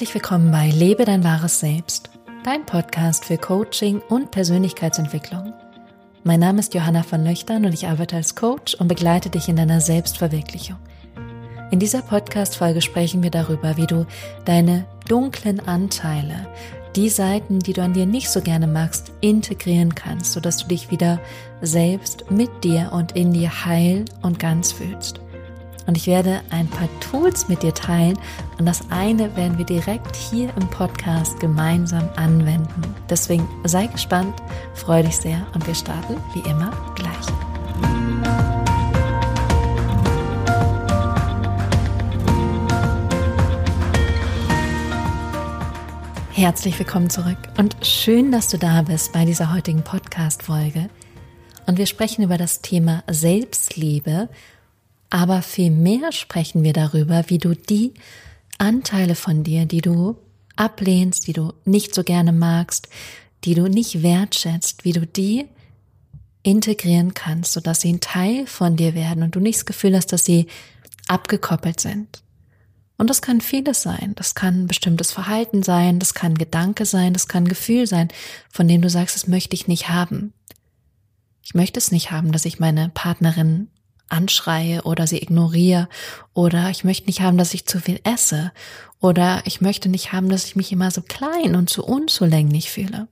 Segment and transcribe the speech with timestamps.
[0.00, 2.08] Herzlich willkommen bei Lebe dein wahres Selbst,
[2.42, 5.52] dein Podcast für Coaching und Persönlichkeitsentwicklung.
[6.24, 9.56] Mein Name ist Johanna von Löchtern und ich arbeite als Coach und begleite dich in
[9.56, 10.78] deiner Selbstverwirklichung.
[11.70, 14.06] In dieser Podcast-Folge sprechen wir darüber, wie du
[14.46, 16.48] deine dunklen Anteile,
[16.96, 20.90] die Seiten, die du an dir nicht so gerne magst, integrieren kannst, sodass du dich
[20.90, 21.20] wieder
[21.60, 25.20] selbst mit dir und in dir heil und ganz fühlst
[25.90, 28.16] und ich werde ein paar Tools mit dir teilen
[28.60, 32.94] und das eine werden wir direkt hier im Podcast gemeinsam anwenden.
[33.08, 34.40] Deswegen sei gespannt,
[34.72, 37.26] freue dich sehr und wir starten wie immer gleich.
[46.30, 50.88] Herzlich willkommen zurück und schön, dass du da bist bei dieser heutigen Podcast-Folge.
[51.66, 54.28] Und wir sprechen über das Thema Selbstliebe
[55.10, 57.92] aber vielmehr sprechen wir darüber, wie du die
[58.58, 60.16] Anteile von dir, die du
[60.56, 62.88] ablehnst, die du nicht so gerne magst,
[63.44, 65.46] die du nicht wertschätzt, wie du die
[66.42, 70.12] integrieren kannst, sodass sie ein Teil von dir werden und du nicht das Gefühl hast,
[70.12, 70.46] dass sie
[71.08, 72.22] abgekoppelt sind.
[72.96, 74.12] Und das kann vieles sein.
[74.16, 78.08] Das kann bestimmtes Verhalten sein, das kann Gedanke sein, das kann Gefühl sein,
[78.50, 80.34] von dem du sagst, das möchte ich nicht haben.
[81.42, 83.68] Ich möchte es nicht haben, dass ich meine Partnerin
[84.10, 85.88] anschreie oder sie ignoriere
[86.34, 88.52] oder ich möchte nicht haben, dass ich zu viel esse
[89.00, 93.08] oder ich möchte nicht haben, dass ich mich immer so klein und so unzulänglich fühle.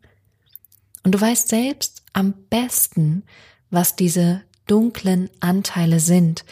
[1.04, 3.22] Und du weißt selbst am besten,
[3.70, 6.44] was diese dunklen Anteile sind,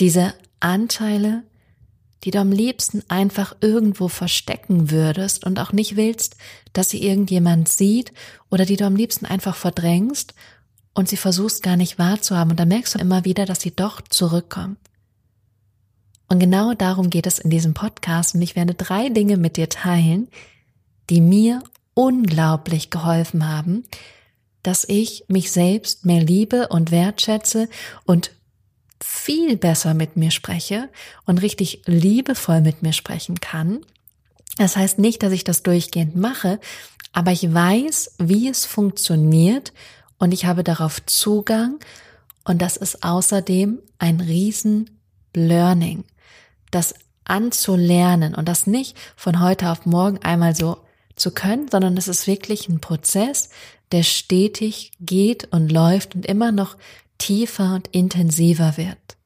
[0.00, 1.42] diese Anteile,
[2.24, 6.36] die du am liebsten einfach irgendwo verstecken würdest und auch nicht willst,
[6.72, 8.12] dass sie irgendjemand sieht
[8.50, 10.34] oder die du am liebsten einfach verdrängst
[10.98, 14.00] und sie versuchst gar nicht wahrzuhaben und dann merkst du immer wieder, dass sie doch
[14.00, 14.78] zurückkommen.
[16.28, 19.68] Und genau darum geht es in diesem Podcast und ich werde drei Dinge mit dir
[19.68, 20.26] teilen,
[21.08, 21.62] die mir
[21.94, 23.84] unglaublich geholfen haben,
[24.64, 27.68] dass ich mich selbst mehr liebe und wertschätze
[28.04, 28.32] und
[29.00, 30.88] viel besser mit mir spreche
[31.26, 33.82] und richtig liebevoll mit mir sprechen kann.
[34.56, 36.58] Das heißt nicht, dass ich das durchgehend mache,
[37.12, 39.72] aber ich weiß, wie es funktioniert
[40.18, 41.78] und ich habe darauf Zugang
[42.44, 44.98] und das ist außerdem ein riesen
[45.34, 46.04] Learning,
[46.70, 50.78] das anzulernen und das nicht von heute auf morgen einmal so
[51.14, 53.50] zu können, sondern es ist wirklich ein Prozess,
[53.92, 56.76] der stetig geht und läuft und immer noch
[57.18, 59.16] tiefer und intensiver wird.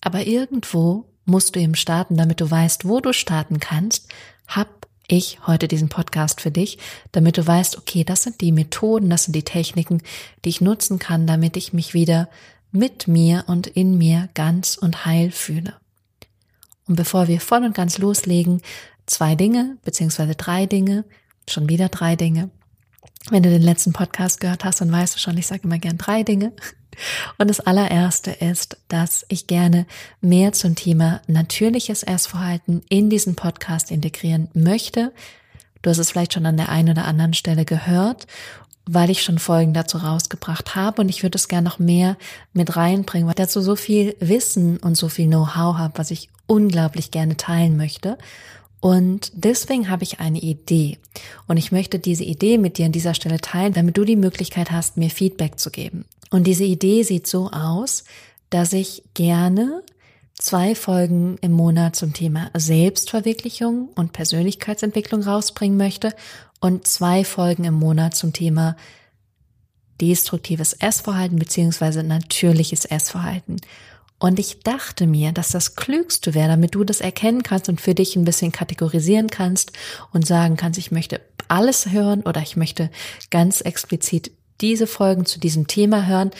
[0.00, 4.08] Aber irgendwo musst du eben starten, damit du weißt, wo du starten kannst.
[4.46, 4.79] Hab
[5.10, 6.78] ich heute diesen Podcast für dich,
[7.12, 10.02] damit du weißt, okay, das sind die Methoden, das sind die Techniken,
[10.44, 12.28] die ich nutzen kann, damit ich mich wieder
[12.72, 15.74] mit mir und in mir ganz und heil fühle.
[16.86, 18.62] Und bevor wir voll und ganz loslegen,
[19.06, 21.04] zwei Dinge, beziehungsweise drei Dinge,
[21.48, 22.50] schon wieder drei Dinge.
[23.28, 25.98] Wenn du den letzten Podcast gehört hast, dann weißt du schon, ich sage immer gern
[25.98, 26.52] drei Dinge.
[27.38, 29.86] Und das allererste ist, dass ich gerne
[30.20, 35.12] mehr zum Thema natürliches Essverhalten in diesen Podcast integrieren möchte.
[35.82, 38.26] Du hast es vielleicht schon an der einen oder anderen Stelle gehört,
[38.86, 42.16] weil ich schon Folgen dazu rausgebracht habe und ich würde es gerne noch mehr
[42.52, 46.28] mit reinbringen, weil ich dazu so viel Wissen und so viel Know-how habe, was ich
[46.46, 48.18] unglaublich gerne teilen möchte.
[48.80, 50.98] Und deswegen habe ich eine Idee.
[51.46, 54.70] Und ich möchte diese Idee mit dir an dieser Stelle teilen, damit du die Möglichkeit
[54.70, 56.06] hast, mir Feedback zu geben.
[56.30, 58.04] Und diese Idee sieht so aus,
[58.50, 59.82] dass ich gerne
[60.34, 66.14] zwei Folgen im Monat zum Thema Selbstverwirklichung und Persönlichkeitsentwicklung rausbringen möchte
[66.60, 68.76] und zwei Folgen im Monat zum Thema
[70.00, 73.56] destruktives Essverhalten beziehungsweise natürliches Essverhalten.
[74.18, 77.94] Und ich dachte mir, dass das Klügste wäre, damit du das erkennen kannst und für
[77.94, 79.72] dich ein bisschen kategorisieren kannst
[80.12, 82.90] und sagen kannst, ich möchte alles hören oder ich möchte
[83.30, 84.30] ganz explizit
[84.60, 86.30] diese Folgen zu diesem Thema hören,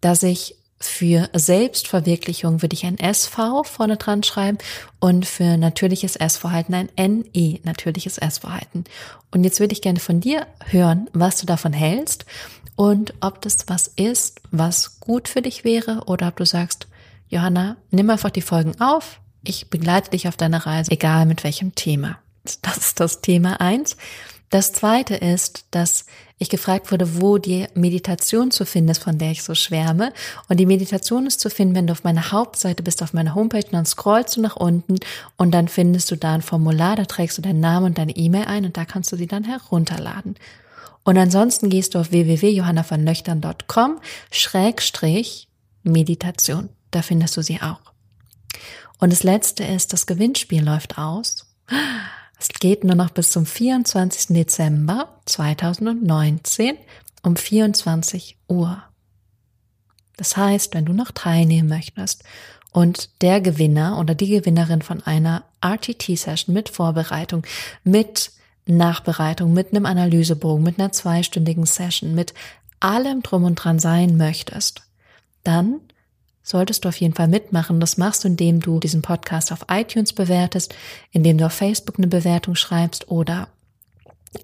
[0.00, 4.58] dass ich für Selbstverwirklichung würde ich ein SV vorne dran schreiben
[5.00, 8.84] und für natürliches Essverhalten ein NE, natürliches Essverhalten.
[9.30, 12.26] Und jetzt würde ich gerne von dir hören, was du davon hältst
[12.76, 16.86] und ob das was ist, was gut für dich wäre oder ob du sagst,
[17.28, 19.20] Johanna, nimm einfach die Folgen auf.
[19.42, 22.18] Ich begleite dich auf deiner Reise, egal mit welchem Thema.
[22.62, 23.96] Das ist das Thema eins.
[24.50, 26.06] Das zweite ist, dass
[26.38, 30.12] ich gefragt wurde, wo die Meditation zu finden ist, von der ich so schwärme.
[30.48, 33.64] Und die Meditation ist zu finden, wenn du auf meiner Hauptseite bist, auf meiner Homepage,
[33.64, 34.98] und dann scrollst du nach unten
[35.36, 38.44] und dann findest du da ein Formular, da trägst du deinen Namen und deine E-Mail
[38.44, 40.36] ein und da kannst du sie dann herunterladen.
[41.04, 44.00] Und ansonsten gehst du auf www.johannavernöchtern.com
[44.30, 45.48] Schrägstrich
[45.82, 46.70] Meditation.
[46.90, 47.80] Da findest du sie auch.
[48.98, 51.46] Und das letzte ist, das Gewinnspiel läuft aus.
[52.38, 54.34] Es geht nur noch bis zum 24.
[54.34, 56.76] Dezember 2019
[57.22, 58.82] um 24 Uhr.
[60.16, 62.22] Das heißt, wenn du noch teilnehmen möchtest
[62.72, 67.44] und der Gewinner oder die Gewinnerin von einer RTT-Session mit Vorbereitung,
[67.82, 68.32] mit
[68.66, 72.34] Nachbereitung, mit einem Analysebogen, mit einer zweistündigen Session, mit
[72.80, 74.82] allem drum und dran sein möchtest,
[75.42, 75.80] dann
[76.44, 77.80] solltest du auf jeden Fall mitmachen.
[77.80, 80.74] Das machst du, indem du diesen Podcast auf iTunes bewertest,
[81.10, 83.48] indem du auf Facebook eine Bewertung schreibst oder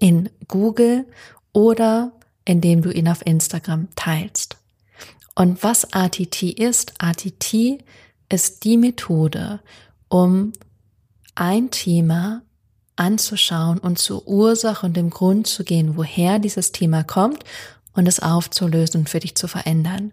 [0.00, 1.04] in Google
[1.52, 2.12] oder
[2.44, 4.56] indem du ihn auf Instagram teilst.
[5.34, 7.84] Und was ATT ist, ATT
[8.28, 9.60] ist die Methode,
[10.08, 10.52] um
[11.34, 12.42] ein Thema
[12.96, 17.44] anzuschauen und zur Ursache und dem Grund zu gehen, woher dieses Thema kommt
[17.92, 20.12] und es aufzulösen und für dich zu verändern.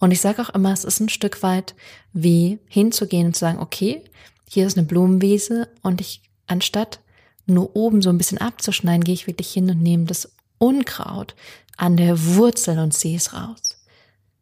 [0.00, 1.74] Und ich sage auch immer, es ist ein Stück weit
[2.12, 4.02] wie hinzugehen und zu sagen, okay,
[4.48, 6.98] hier ist eine Blumenwiese und ich, anstatt
[7.46, 11.36] nur oben so ein bisschen abzuschneiden, gehe ich wirklich hin und nehme das Unkraut
[11.76, 13.76] an der Wurzel und ziehe es raus.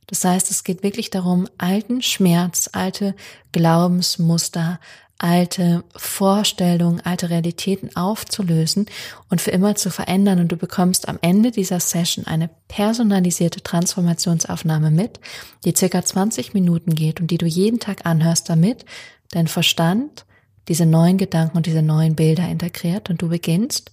[0.06, 3.14] Das heißt, es geht wirklich darum, alten Schmerz, alte
[3.52, 4.80] Glaubensmuster,
[5.18, 8.86] alte Vorstellungen, alte Realitäten aufzulösen
[9.28, 10.38] und für immer zu verändern.
[10.38, 15.18] Und du bekommst am Ende dieser Session eine personalisierte Transformationsaufnahme mit,
[15.64, 18.84] die circa 20 Minuten geht und die du jeden Tag anhörst, damit
[19.32, 20.24] dein Verstand
[20.68, 23.90] diese neuen Gedanken und diese neuen Bilder integriert und du beginnst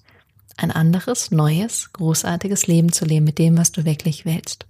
[0.57, 4.65] ein anderes, neues, großartiges Leben zu leben mit dem, was du wirklich willst.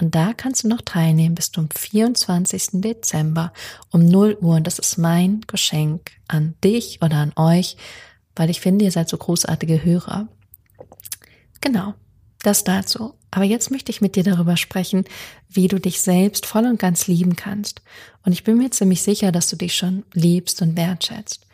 [0.00, 2.80] Und da kannst du noch teilnehmen bis zum 24.
[2.80, 3.52] Dezember
[3.90, 4.56] um 0 Uhr.
[4.56, 7.76] Und das ist mein Geschenk an dich oder an euch,
[8.34, 10.28] weil ich finde, ihr seid so großartige Hörer.
[11.60, 11.94] Genau,
[12.42, 13.14] das dazu.
[13.30, 15.04] Aber jetzt möchte ich mit dir darüber sprechen,
[15.48, 17.82] wie du dich selbst voll und ganz lieben kannst.
[18.24, 21.46] Und ich bin mir ziemlich sicher, dass du dich schon liebst und wertschätzt.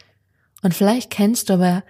[0.62, 1.82] Und vielleicht kennst du aber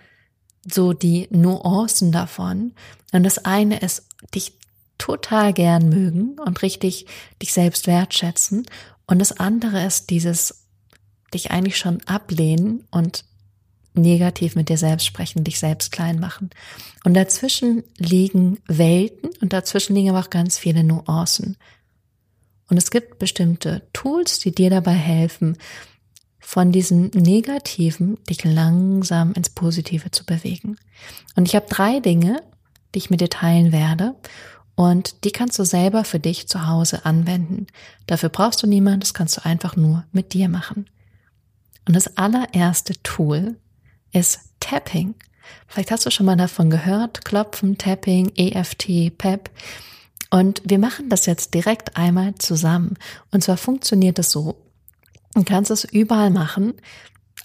[0.65, 2.73] so die Nuancen davon.
[3.13, 4.60] Und das eine ist, dich
[5.01, 7.07] total gern mögen und richtig
[7.43, 8.67] dich selbst wertschätzen.
[9.07, 10.67] Und das andere ist dieses
[11.35, 13.25] dich eigentlich schon ablehnen und
[13.95, 16.51] negativ mit dir selbst sprechen, dich selbst klein machen.
[17.05, 21.57] Und dazwischen liegen Welten und dazwischen liegen aber auch ganz viele Nuancen.
[22.69, 25.57] Und es gibt bestimmte Tools, die dir dabei helfen,
[26.39, 30.77] von diesem Negativen dich langsam ins Positive zu bewegen.
[31.37, 32.43] Und ich habe drei Dinge,
[32.95, 34.15] die ich mit dir teilen werde.
[34.81, 37.67] Und die kannst du selber für dich zu Hause anwenden.
[38.07, 40.89] Dafür brauchst du niemand, das kannst du einfach nur mit dir machen.
[41.87, 43.57] Und das allererste Tool
[44.11, 45.17] ist Tapping.
[45.67, 49.51] Vielleicht hast du schon mal davon gehört, Klopfen, Tapping, EFT, PEP.
[50.31, 52.97] Und wir machen das jetzt direkt einmal zusammen.
[53.33, 54.57] Und zwar funktioniert es so.
[55.35, 56.73] Du kannst es überall machen.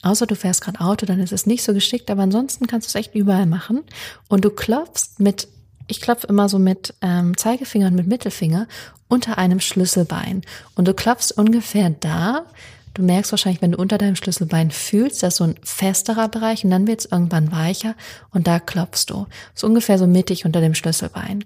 [0.03, 2.89] Außer du fährst gerade Auto, dann ist es nicht so geschickt, aber ansonsten kannst du
[2.91, 3.83] es echt überall machen.
[4.29, 5.49] Und du klopfst mit
[5.87, 8.67] ich klopfe immer so mit ähm, Zeigefinger und mit Mittelfinger
[9.07, 10.41] unter einem Schlüsselbein.
[10.75, 12.45] Und du klopfst ungefähr da.
[12.93, 16.63] Du merkst wahrscheinlich, wenn du unter deinem Schlüsselbein fühlst, das ist so ein festerer Bereich
[16.63, 17.95] und dann wird es irgendwann weicher
[18.31, 19.27] und da klopfst du.
[19.53, 21.43] So ungefähr so mittig unter dem Schlüsselbein.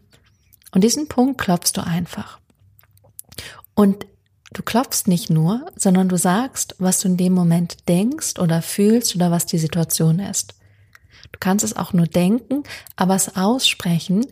[0.71, 2.39] Und diesen Punkt klopfst du einfach.
[3.73, 4.05] Und
[4.53, 9.15] du klopfst nicht nur, sondern du sagst, was du in dem Moment denkst oder fühlst
[9.15, 10.53] oder was die Situation ist.
[11.31, 12.63] Du kannst es auch nur denken,
[12.95, 14.25] aber es aussprechen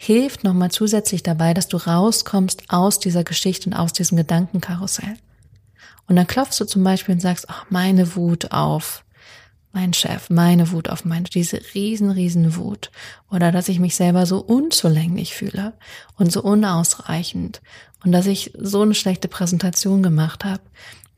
[0.00, 5.16] hilft nochmal zusätzlich dabei, dass du rauskommst aus dieser Geschichte und aus diesem Gedankenkarussell.
[6.06, 9.04] Und dann klopfst du zum Beispiel und sagst, ach, meine Wut auf
[9.72, 12.90] mein Chef, meine Wut auf meine, diese riesen, riesen Wut.
[13.30, 15.74] Oder dass ich mich selber so unzulänglich fühle
[16.16, 17.60] und so unausreichend.
[18.04, 20.62] Und dass ich so eine schlechte Präsentation gemacht habe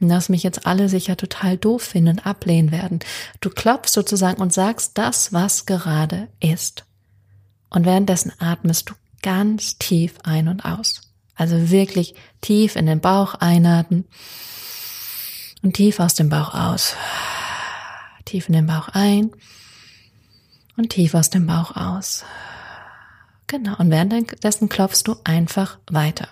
[0.08, 3.00] dass mich jetzt alle sicher total doof finden und ablehnen werden.
[3.40, 6.86] Du klopfst sozusagen und sagst das, was gerade ist.
[7.68, 11.02] Und währenddessen atmest du ganz tief ein und aus.
[11.34, 14.06] Also wirklich tief in den Bauch einatmen
[15.62, 16.96] und tief aus dem Bauch aus.
[18.24, 19.30] Tief in den Bauch ein
[20.76, 22.24] und tief aus dem Bauch aus.
[23.46, 23.76] Genau.
[23.78, 26.28] Und währenddessen klopfst du einfach weiter.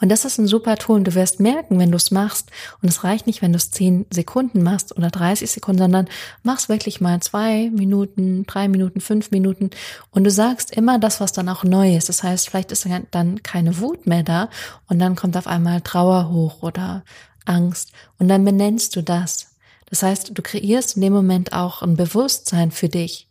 [0.00, 0.96] Und das ist ein super Tool.
[0.96, 2.50] Und du wirst merken, wenn du es machst,
[2.82, 6.08] und es reicht nicht, wenn du es zehn Sekunden machst oder 30 Sekunden, sondern
[6.42, 9.70] machst wirklich mal zwei Minuten, drei Minuten, fünf Minuten.
[10.10, 12.08] Und du sagst immer das, was dann auch neu ist.
[12.08, 14.48] Das heißt, vielleicht ist dann keine Wut mehr da
[14.88, 17.04] und dann kommt auf einmal Trauer hoch oder
[17.44, 17.92] Angst.
[18.18, 19.48] Und dann benennst du das.
[19.90, 23.26] Das heißt, du kreierst in dem Moment auch ein Bewusstsein für dich.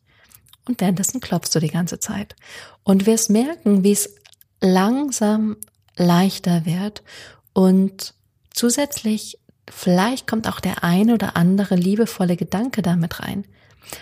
[0.67, 2.35] Und währenddessen klopfst du die ganze Zeit.
[2.83, 4.15] Und wirst merken, wie es
[4.59, 5.57] langsam
[5.97, 7.03] leichter wird
[7.53, 8.13] und
[8.53, 9.39] zusätzlich
[9.69, 13.45] vielleicht kommt auch der eine oder andere liebevolle Gedanke damit rein.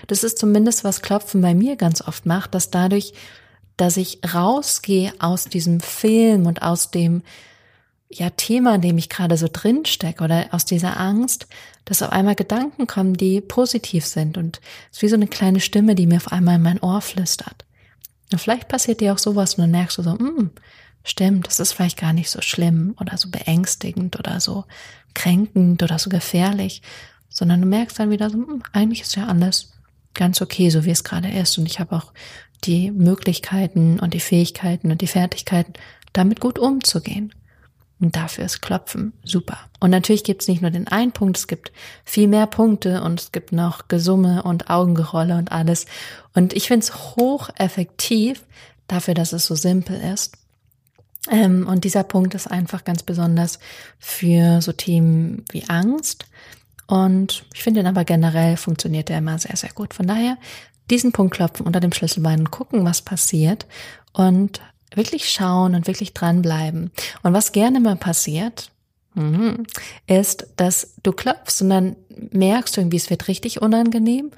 [0.08, 3.14] Das ist zumindest, was Klopfen bei mir ganz oft macht, dass dadurch,
[3.78, 7.24] dass ich rausgehe aus diesem Film und aus dem
[8.10, 11.48] ja, Thema, in dem ich gerade so drin stecke oder aus dieser Angst,
[11.86, 14.60] dass auf einmal Gedanken kommen, die positiv sind und
[14.92, 17.66] es ist wie so eine kleine Stimme, die mir auf einmal in mein Ohr flüstert.
[18.32, 20.52] Und vielleicht passiert dir auch sowas und dann merkst du so, mm,
[21.06, 24.66] stimmt, das ist vielleicht gar nicht so schlimm oder so beängstigend oder so
[25.14, 26.82] kränkend oder so gefährlich,
[27.30, 29.74] sondern du merkst dann wieder so, mm, eigentlich ist ja alles
[30.14, 32.12] ganz okay, so wie es gerade ist und ich habe auch
[32.64, 35.74] die Möglichkeiten und die Fähigkeiten und die Fertigkeiten,
[36.14, 37.34] damit gut umzugehen.
[38.00, 39.58] Und dafür ist Klopfen super.
[39.80, 41.72] Und natürlich gibt es nicht nur den einen Punkt, es gibt
[42.04, 45.86] viel mehr Punkte und es gibt noch Gesumme und Augengerolle und alles.
[46.34, 48.44] Und ich finde es hocheffektiv
[48.88, 50.38] dafür, dass es so simpel ist.
[51.30, 53.60] Ähm, und dieser Punkt ist einfach ganz besonders
[54.00, 56.26] für so Themen wie Angst.
[56.88, 59.94] Und ich finde ihn aber generell funktioniert er immer sehr, sehr gut.
[59.94, 60.38] Von daher
[60.90, 63.66] diesen Punkt klopfen unter dem Schlüsselbein und gucken, was passiert.
[64.14, 64.62] Und
[64.94, 66.92] wirklich schauen und wirklich dranbleiben.
[67.24, 68.72] Und was gerne mal passiert,
[69.14, 69.66] mhm,
[70.08, 71.96] ist, dass du klopfst und dann
[72.32, 74.32] merkst du irgendwie, es wird richtig unangenehm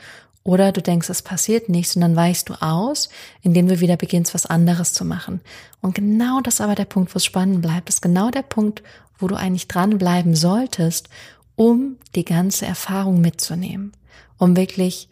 [0.47, 3.09] oder du denkst, es passiert nichts und dann weichst du aus,
[3.41, 5.41] indem du wieder beginnst, was anderes zu machen.
[5.81, 7.89] Und genau das ist aber der Punkt, wo es spannend bleibt.
[7.89, 8.81] Ist genau der Punkt,
[9.19, 11.09] wo du eigentlich dranbleiben solltest,
[11.57, 13.91] um die ganze Erfahrung mitzunehmen.
[14.37, 15.09] Um wirklich,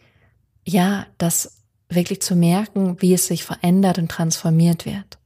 [0.64, 1.58] ja, das
[1.90, 5.18] wirklich zu merken, wie es sich verändert und transformiert wird.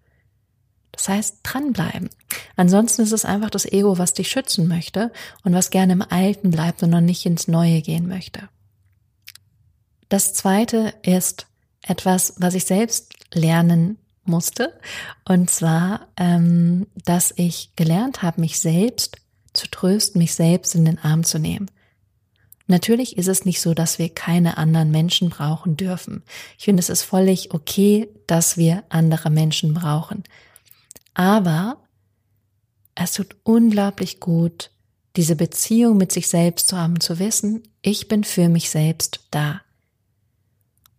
[0.90, 2.10] Das heißt, dranbleiben.
[2.56, 5.12] Ansonsten ist es einfach das Ego, was dich schützen möchte
[5.44, 8.48] und was gerne im Alten bleibt und noch nicht ins Neue gehen möchte.
[10.10, 11.46] Das zweite ist
[11.82, 14.78] etwas, was ich selbst lernen musste.
[15.24, 19.16] Und zwar, ähm, dass ich gelernt habe, mich selbst
[19.52, 21.70] zu trösten, mich selbst in den Arm zu nehmen.
[22.66, 26.24] Natürlich ist es nicht so, dass wir keine anderen Menschen brauchen dürfen.
[26.58, 30.24] Ich finde, es ist völlig okay, dass wir andere Menschen brauchen.
[31.14, 31.78] Aber
[32.96, 34.70] es tut unglaublich gut,
[35.14, 39.60] diese Beziehung mit sich selbst zu haben, zu wissen, ich bin für mich selbst da.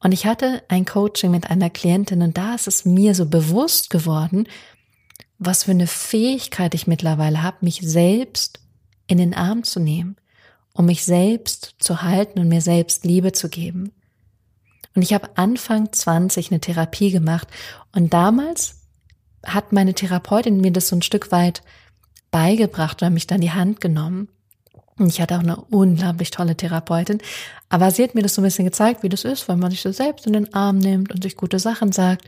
[0.01, 3.89] Und ich hatte ein Coaching mit einer Klientin und da ist es mir so bewusst
[3.89, 4.48] geworden,
[5.38, 8.60] was für eine Fähigkeit ich mittlerweile habe, mich selbst
[9.08, 10.15] in den Arm zu nehmen,
[10.74, 13.91] um mich selbst zu halten und mir selbst Liebe zu geben.
[14.96, 17.48] Und ich habe Anfang 20 eine Therapie gemacht
[17.91, 18.81] und damals
[19.46, 21.62] hat meine Therapeutin mir das so ein Stück weit
[22.31, 24.29] beigebracht oder mich dann die Hand genommen.
[25.08, 27.20] Ich hatte auch eine unglaublich tolle Therapeutin.
[27.70, 29.81] Aber sie hat mir das so ein bisschen gezeigt, wie das ist, wenn man sich
[29.81, 32.25] so selbst in den Arm nimmt und sich gute Sachen sagt.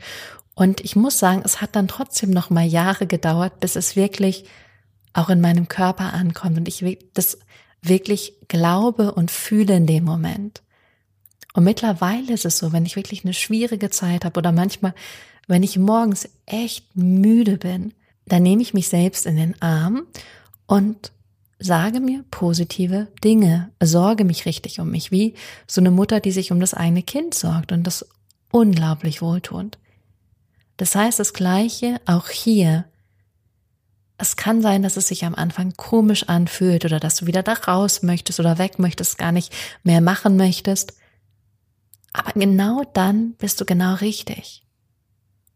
[0.54, 4.44] Und ich muss sagen, es hat dann trotzdem noch mal Jahre gedauert, bis es wirklich
[5.12, 7.38] auch in meinem Körper ankommt und ich das
[7.82, 10.62] wirklich glaube und fühle in dem Moment.
[11.52, 14.94] Und mittlerweile ist es so, wenn ich wirklich eine schwierige Zeit habe oder manchmal
[15.46, 17.92] wenn ich morgens echt müde bin,
[18.26, 20.06] dann nehme ich mich selbst in den Arm
[20.66, 21.12] und
[21.64, 25.34] sage mir positive Dinge, sorge mich richtig um mich, wie
[25.66, 28.06] so eine Mutter, die sich um das eigene Kind sorgt und das
[28.50, 29.78] unglaublich wohltuend.
[30.76, 32.84] Das heißt das Gleiche auch hier.
[34.18, 37.54] Es kann sein, dass es sich am Anfang komisch anfühlt oder dass du wieder da
[37.54, 39.52] raus möchtest oder weg möchtest, gar nicht
[39.82, 40.94] mehr machen möchtest.
[42.12, 44.64] Aber genau dann bist du genau richtig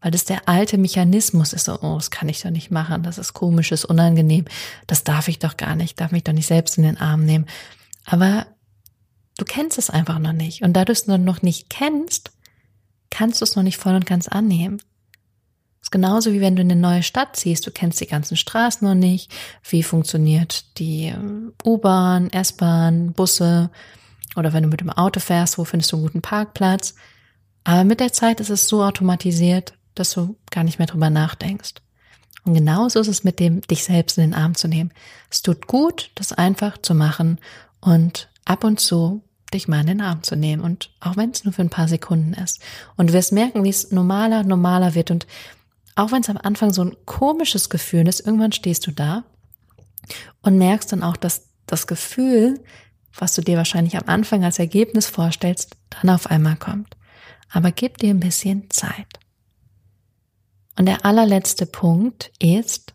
[0.01, 3.17] weil das der alte Mechanismus ist, so, oh, das kann ich doch nicht machen, das
[3.17, 4.45] ist komisch, ist unangenehm,
[4.87, 7.45] das darf ich doch gar nicht, darf mich doch nicht selbst in den Arm nehmen.
[8.05, 8.47] Aber
[9.37, 10.61] du kennst es einfach noch nicht.
[10.61, 12.31] Und da du es noch nicht kennst,
[13.09, 14.77] kannst du es noch nicht voll und ganz annehmen.
[15.79, 18.37] Das ist genauso wie wenn du in eine neue Stadt ziehst, du kennst die ganzen
[18.37, 19.31] Straßen noch nicht,
[19.69, 23.69] wie funktioniert die ähm, U-Bahn, S-Bahn, Busse
[24.35, 26.95] oder wenn du mit dem Auto fährst, wo findest du einen guten Parkplatz.
[27.63, 31.75] Aber mit der Zeit ist es so automatisiert, dass du gar nicht mehr drüber nachdenkst.
[32.45, 34.91] Und genauso ist es mit dem, dich selbst in den Arm zu nehmen.
[35.29, 37.39] Es tut gut, das einfach zu machen
[37.81, 39.21] und ab und zu
[39.53, 41.87] dich mal in den Arm zu nehmen und auch wenn es nur für ein paar
[41.87, 42.61] Sekunden ist.
[42.95, 45.27] Und du wirst merken, wie es normaler, normaler wird und
[45.95, 49.23] auch wenn es am Anfang so ein komisches Gefühl ist, irgendwann stehst du da
[50.41, 52.59] und merkst dann auch, dass das Gefühl,
[53.17, 56.95] was du dir wahrscheinlich am Anfang als Ergebnis vorstellst, dann auf einmal kommt.
[57.51, 59.19] Aber gib dir ein bisschen Zeit.
[60.79, 62.93] Und der allerletzte Punkt ist,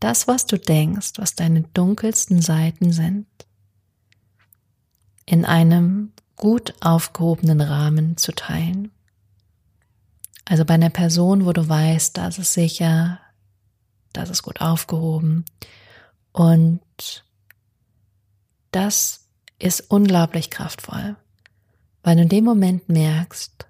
[0.00, 3.28] das, was du denkst, was deine dunkelsten Seiten sind,
[5.24, 8.90] in einem gut aufgehobenen Rahmen zu teilen.
[10.44, 13.20] Also bei einer Person, wo du weißt, das ist sicher,
[14.12, 15.44] das ist gut aufgehoben
[16.32, 17.24] und
[18.72, 19.28] das
[19.60, 21.14] ist unglaublich kraftvoll,
[22.02, 23.68] weil du in dem Moment merkst,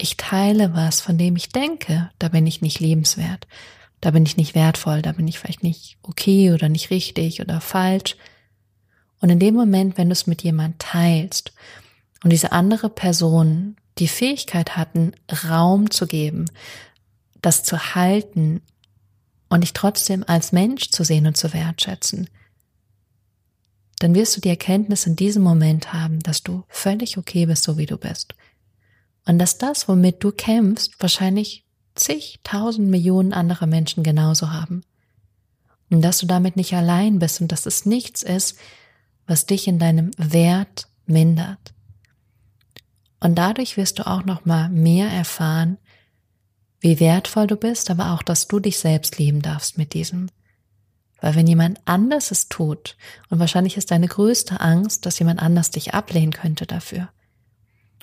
[0.00, 3.46] ich teile was, von dem ich denke, da bin ich nicht lebenswert,
[4.00, 7.60] da bin ich nicht wertvoll, da bin ich vielleicht nicht okay oder nicht richtig oder
[7.60, 8.16] falsch.
[9.20, 11.52] Und in dem Moment, wenn du es mit jemand teilst
[12.24, 15.12] und diese andere Person die Fähigkeit hatten,
[15.48, 16.46] Raum zu geben,
[17.42, 18.62] das zu halten
[19.48, 22.30] und dich trotzdem als Mensch zu sehen und zu wertschätzen,
[23.98, 27.76] dann wirst du die Erkenntnis in diesem Moment haben, dass du völlig okay bist, so
[27.76, 28.34] wie du bist.
[29.26, 34.82] Und dass das, womit du kämpfst, wahrscheinlich zigtausend Millionen andere Menschen genauso haben.
[35.90, 38.58] Und dass du damit nicht allein bist und dass es nichts ist,
[39.26, 41.74] was dich in deinem Wert mindert.
[43.20, 45.78] Und dadurch wirst du auch noch mal mehr erfahren,
[46.80, 50.30] wie wertvoll du bist, aber auch, dass du dich selbst lieben darfst mit diesem.
[51.20, 52.96] Weil wenn jemand anders es tut,
[53.28, 57.10] und wahrscheinlich ist deine größte Angst, dass jemand anders dich ablehnen könnte dafür.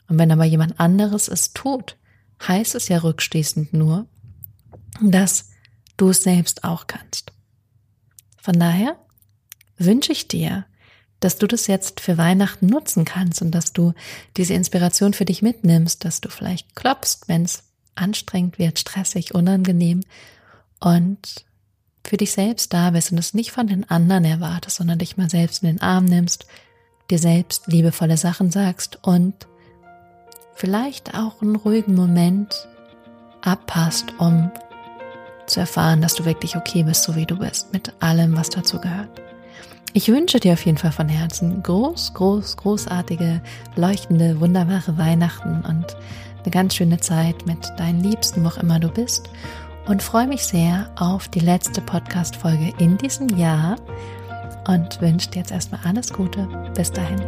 [0.08, 1.98] Und wenn aber jemand anderes es tut,
[2.46, 4.08] heißt es ja rückschließend nur,
[5.02, 5.50] dass
[5.98, 7.34] du es selbst auch kannst.
[8.42, 8.98] Von daher
[9.78, 10.66] wünsche ich dir,
[11.20, 13.94] dass du das jetzt für Weihnachten nutzen kannst und dass du
[14.38, 17.64] diese Inspiration für dich mitnimmst, dass du vielleicht klopfst, wenn es
[17.96, 20.04] anstrengend wird, stressig, unangenehm
[20.80, 21.46] und
[22.06, 25.30] für dich selbst da bist und es nicht von den anderen erwartest, sondern dich mal
[25.30, 26.46] selbst in den Arm nimmst,
[27.10, 29.48] dir selbst liebevolle Sachen sagst und
[30.58, 32.68] vielleicht auch einen ruhigen Moment
[33.42, 34.52] abpasst, um
[35.46, 38.82] zu erfahren, dass du wirklich okay bist, so wie du bist, mit allem, was dazu
[38.82, 39.10] gehört.
[39.94, 43.42] Ich wünsche dir auf jeden Fall von Herzen groß, groß, großartige,
[43.76, 45.96] leuchtende, wunderbare Weihnachten und
[46.42, 49.30] eine ganz schöne Zeit mit deinen Liebsten, wo auch immer du bist.
[49.88, 53.78] Und freue mich sehr auf die letzte Podcast-Folge in diesem Jahr
[54.68, 56.48] und wünsche dir jetzt erstmal alles Gute.
[56.76, 57.22] Bis dahin.